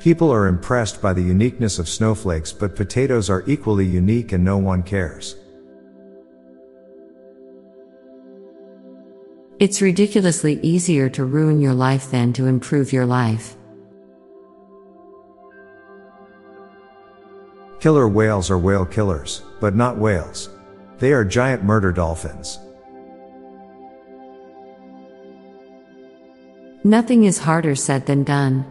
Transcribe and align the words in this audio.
People 0.00 0.32
are 0.32 0.46
impressed 0.46 1.02
by 1.02 1.12
the 1.12 1.20
uniqueness 1.20 1.78
of 1.78 1.86
snowflakes, 1.86 2.54
but 2.54 2.74
potatoes 2.74 3.28
are 3.28 3.44
equally 3.46 3.84
unique 3.84 4.32
and 4.32 4.42
no 4.42 4.56
one 4.56 4.82
cares. 4.82 5.36
It's 9.58 9.82
ridiculously 9.82 10.58
easier 10.62 11.10
to 11.10 11.26
ruin 11.26 11.60
your 11.60 11.74
life 11.74 12.10
than 12.10 12.32
to 12.32 12.46
improve 12.46 12.94
your 12.94 13.04
life. 13.04 13.56
Killer 17.78 18.08
whales 18.08 18.50
are 18.50 18.58
whale 18.58 18.86
killers, 18.86 19.42
but 19.60 19.76
not 19.76 19.98
whales. 19.98 20.48
They 20.98 21.12
are 21.12 21.26
giant 21.26 21.62
murder 21.62 21.92
dolphins. 21.92 22.58
Nothing 26.84 27.24
is 27.24 27.38
harder 27.38 27.74
said 27.74 28.06
than 28.06 28.24
done. 28.24 28.64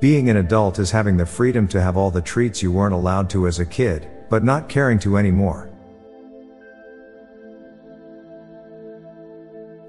Being 0.00 0.30
an 0.30 0.38
adult 0.38 0.78
is 0.78 0.90
having 0.90 1.18
the 1.18 1.26
freedom 1.26 1.68
to 1.68 1.80
have 1.80 1.98
all 1.98 2.10
the 2.10 2.22
treats 2.22 2.62
you 2.62 2.72
weren't 2.72 2.94
allowed 2.94 3.28
to 3.30 3.46
as 3.46 3.58
a 3.58 3.66
kid, 3.66 4.08
but 4.30 4.42
not 4.42 4.70
caring 4.70 4.98
to 5.00 5.18
anymore. 5.18 5.68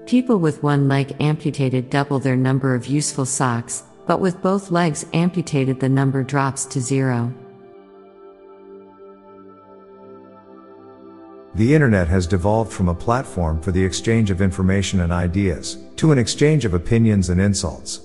People 0.04 0.36
with 0.36 0.62
one 0.62 0.86
leg 0.86 1.16
amputated 1.18 1.88
double 1.88 2.18
their 2.18 2.36
number 2.36 2.74
of 2.74 2.84
useful 2.84 3.24
socks, 3.24 3.84
but 4.06 4.20
with 4.20 4.42
both 4.42 4.70
legs 4.70 5.06
amputated, 5.14 5.80
the 5.80 5.88
number 5.88 6.22
drops 6.22 6.66
to 6.66 6.80
zero. 6.80 7.32
The 11.54 11.74
internet 11.74 12.08
has 12.08 12.26
devolved 12.26 12.70
from 12.70 12.90
a 12.90 12.94
platform 12.94 13.62
for 13.62 13.72
the 13.72 13.82
exchange 13.82 14.30
of 14.30 14.42
information 14.42 15.00
and 15.00 15.12
ideas, 15.12 15.78
to 15.96 16.12
an 16.12 16.18
exchange 16.18 16.66
of 16.66 16.74
opinions 16.74 17.30
and 17.30 17.40
insults. 17.40 18.00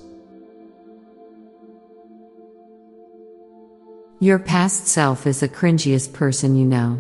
Your 4.20 4.40
past 4.40 4.88
self 4.88 5.28
is 5.28 5.42
the 5.42 5.48
cringiest 5.48 6.12
person 6.12 6.56
you 6.56 6.66
know. 6.66 7.00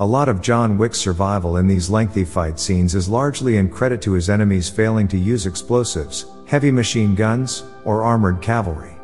A 0.00 0.06
lot 0.06 0.30
of 0.30 0.40
John 0.40 0.78
Wick's 0.78 0.96
survival 0.96 1.58
in 1.58 1.66
these 1.66 1.90
lengthy 1.90 2.24
fight 2.24 2.58
scenes 2.58 2.94
is 2.94 3.06
largely 3.06 3.58
in 3.58 3.68
credit 3.68 4.00
to 4.02 4.12
his 4.12 4.30
enemies 4.30 4.70
failing 4.70 5.08
to 5.08 5.18
use 5.18 5.44
explosives, 5.44 6.24
heavy 6.46 6.70
machine 6.70 7.14
guns, 7.14 7.64
or 7.84 8.02
armored 8.02 8.40
cavalry. 8.40 8.96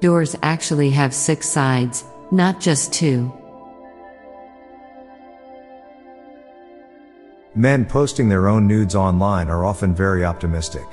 Doors 0.00 0.34
actually 0.42 0.90
have 0.90 1.14
six 1.14 1.48
sides, 1.48 2.04
not 2.32 2.58
just 2.58 2.92
two. 2.92 3.32
Men 7.60 7.84
posting 7.84 8.30
their 8.30 8.48
own 8.48 8.66
nudes 8.66 8.94
online 8.94 9.50
are 9.50 9.66
often 9.66 9.94
very 9.94 10.24
optimistic. 10.24 10.86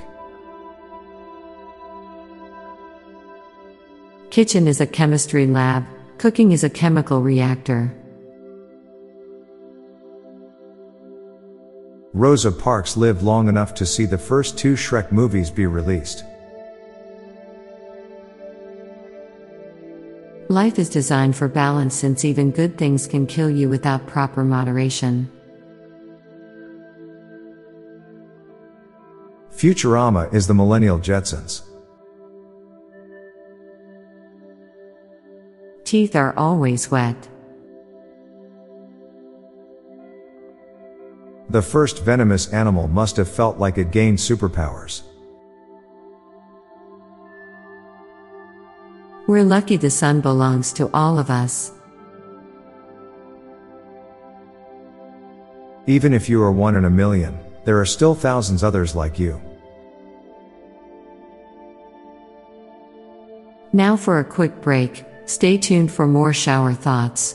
Kitchen 4.28 4.68
is 4.68 4.78
a 4.78 4.86
chemistry 4.86 5.46
lab, 5.46 5.86
cooking 6.18 6.52
is 6.52 6.64
a 6.64 6.68
chemical 6.68 7.22
reactor. 7.22 7.90
Rosa 12.12 12.52
Parks 12.52 12.98
lived 12.98 13.22
long 13.22 13.48
enough 13.48 13.72
to 13.72 13.86
see 13.86 14.04
the 14.04 14.18
first 14.18 14.58
two 14.58 14.74
Shrek 14.74 15.10
movies 15.10 15.50
be 15.50 15.64
released. 15.64 16.22
Life 20.50 20.78
is 20.78 20.90
designed 20.90 21.34
for 21.34 21.48
balance 21.48 21.94
since 21.94 22.26
even 22.26 22.50
good 22.50 22.76
things 22.76 23.06
can 23.06 23.26
kill 23.26 23.48
you 23.48 23.70
without 23.70 24.06
proper 24.06 24.44
moderation. 24.44 25.30
Futurama 29.58 30.32
is 30.32 30.46
the 30.46 30.54
millennial 30.54 31.00
Jetsons. 31.00 31.62
Teeth 35.82 36.14
are 36.14 36.32
always 36.36 36.92
wet. 36.92 37.28
The 41.50 41.60
first 41.60 42.04
venomous 42.04 42.52
animal 42.52 42.86
must 42.86 43.16
have 43.16 43.28
felt 43.28 43.58
like 43.58 43.78
it 43.78 43.90
gained 43.90 44.18
superpowers. 44.18 45.02
We're 49.26 49.42
lucky 49.42 49.76
the 49.76 49.90
sun 49.90 50.20
belongs 50.20 50.72
to 50.74 50.88
all 50.94 51.18
of 51.18 51.30
us. 51.30 51.72
Even 55.88 56.14
if 56.14 56.28
you 56.28 56.40
are 56.44 56.52
one 56.52 56.76
in 56.76 56.84
a 56.84 56.90
million, 56.90 57.36
there 57.64 57.80
are 57.80 57.86
still 57.86 58.14
thousands 58.14 58.62
others 58.62 58.94
like 58.94 59.18
you. 59.18 59.40
Now 63.72 63.96
for 63.96 64.18
a 64.18 64.24
quick 64.24 64.62
break, 64.62 65.04
stay 65.26 65.58
tuned 65.58 65.92
for 65.92 66.06
more 66.06 66.32
shower 66.32 66.72
thoughts. 66.72 67.34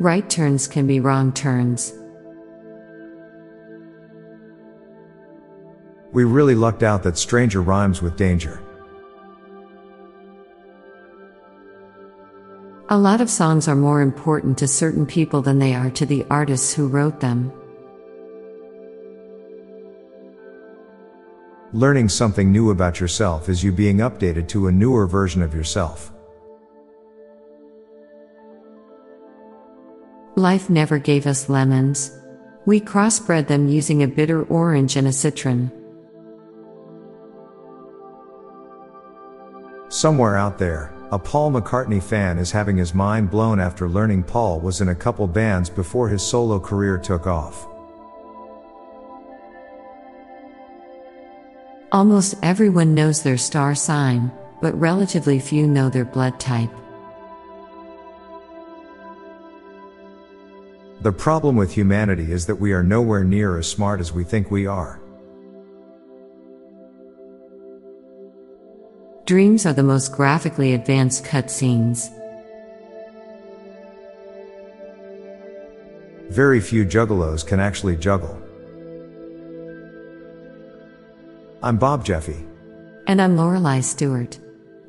Right 0.00 0.30
turns 0.30 0.66
can 0.66 0.86
be 0.86 0.98
wrong 0.98 1.30
turns. 1.30 1.92
We 6.10 6.24
really 6.24 6.54
lucked 6.54 6.82
out 6.82 7.02
that 7.02 7.18
stranger 7.18 7.60
rhymes 7.60 8.00
with 8.00 8.16
danger. 8.16 8.62
A 12.88 12.96
lot 12.96 13.20
of 13.20 13.28
songs 13.28 13.68
are 13.68 13.76
more 13.76 14.00
important 14.00 14.56
to 14.58 14.66
certain 14.66 15.04
people 15.04 15.42
than 15.42 15.58
they 15.58 15.74
are 15.74 15.90
to 15.90 16.06
the 16.06 16.24
artists 16.30 16.72
who 16.72 16.88
wrote 16.88 17.20
them. 17.20 17.52
Learning 21.74 22.08
something 22.08 22.50
new 22.50 22.70
about 22.70 23.00
yourself 23.00 23.50
is 23.50 23.62
you 23.62 23.70
being 23.70 23.98
updated 23.98 24.48
to 24.48 24.68
a 24.68 24.72
newer 24.72 25.06
version 25.06 25.42
of 25.42 25.54
yourself. 25.54 26.10
Life 30.40 30.70
never 30.70 30.98
gave 30.98 31.26
us 31.26 31.50
lemons. 31.50 32.18
We 32.64 32.80
crossbred 32.80 33.46
them 33.46 33.68
using 33.68 34.02
a 34.02 34.08
bitter 34.08 34.42
orange 34.44 34.96
and 34.96 35.06
a 35.06 35.12
citron. 35.12 35.70
Somewhere 39.90 40.38
out 40.38 40.56
there, 40.56 40.94
a 41.12 41.18
Paul 41.18 41.52
McCartney 41.52 42.02
fan 42.02 42.38
is 42.38 42.50
having 42.50 42.78
his 42.78 42.94
mind 42.94 43.30
blown 43.30 43.60
after 43.60 43.86
learning 43.86 44.22
Paul 44.22 44.60
was 44.60 44.80
in 44.80 44.88
a 44.88 44.94
couple 44.94 45.26
bands 45.26 45.68
before 45.68 46.08
his 46.08 46.22
solo 46.22 46.58
career 46.58 46.96
took 46.96 47.26
off. 47.26 47.68
Almost 51.92 52.36
everyone 52.42 52.94
knows 52.94 53.22
their 53.22 53.36
star 53.36 53.74
sign, 53.74 54.32
but 54.62 54.72
relatively 54.80 55.38
few 55.38 55.66
know 55.66 55.90
their 55.90 56.06
blood 56.06 56.40
type. 56.40 56.70
The 61.02 61.12
problem 61.12 61.56
with 61.56 61.72
humanity 61.72 62.30
is 62.30 62.44
that 62.44 62.56
we 62.56 62.72
are 62.72 62.82
nowhere 62.82 63.24
near 63.24 63.56
as 63.56 63.66
smart 63.66 64.00
as 64.00 64.12
we 64.12 64.22
think 64.22 64.50
we 64.50 64.66
are. 64.66 65.00
Dreams 69.24 69.64
are 69.64 69.72
the 69.72 69.82
most 69.82 70.12
graphically 70.12 70.74
advanced 70.74 71.24
cutscenes. 71.24 72.10
Very 76.28 76.60
few 76.60 76.84
juggalos 76.84 77.46
can 77.46 77.60
actually 77.60 77.96
juggle. 77.96 78.36
I'm 81.62 81.78
Bob 81.78 82.04
Jeffy. 82.04 82.44
And 83.06 83.22
I'm 83.22 83.36
Lorelei 83.36 83.80
Stewart. 83.80 84.38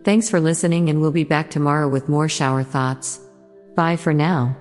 Thanks 0.04 0.30
for 0.30 0.42
listening, 0.42 0.90
and 0.90 1.00
we'll 1.00 1.12
be 1.12 1.24
back 1.24 1.50
tomorrow 1.50 1.88
with 1.88 2.10
more 2.10 2.28
shower 2.28 2.64
thoughts. 2.64 3.20
Bye 3.76 3.96
for 3.96 4.14
now. 4.14 4.58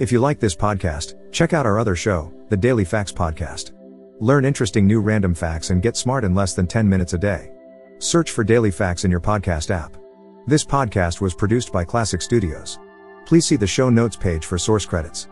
If 0.00 0.10
you 0.10 0.18
like 0.18 0.40
this 0.40 0.56
podcast, 0.56 1.12
check 1.30 1.52
out 1.52 1.66
our 1.66 1.78
other 1.78 1.94
show, 1.94 2.32
the 2.48 2.56
Daily 2.56 2.86
Facts 2.86 3.12
Podcast. 3.12 3.72
Learn 4.18 4.46
interesting 4.46 4.86
new 4.86 5.02
random 5.02 5.34
facts 5.34 5.68
and 5.68 5.82
get 5.82 5.94
smart 5.94 6.24
in 6.24 6.34
less 6.34 6.54
than 6.54 6.66
10 6.66 6.88
minutes 6.88 7.12
a 7.12 7.18
day. 7.18 7.52
Search 7.98 8.30
for 8.30 8.42
Daily 8.42 8.70
Facts 8.70 9.04
in 9.04 9.10
your 9.10 9.20
podcast 9.20 9.70
app. 9.70 9.98
This 10.46 10.64
podcast 10.64 11.20
was 11.20 11.34
produced 11.34 11.70
by 11.70 11.84
Klassic 11.84 12.22
Studios. 12.22 12.78
Please 13.26 13.44
see 13.44 13.56
the 13.56 13.66
show 13.66 13.90
notes 13.90 14.16
page 14.16 14.46
for 14.46 14.56
source 14.56 14.86
credits. 14.86 15.28